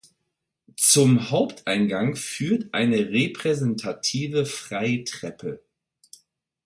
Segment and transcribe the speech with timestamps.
[0.77, 5.61] Zum Haupteingang führt eine repräsentative Freitreppe.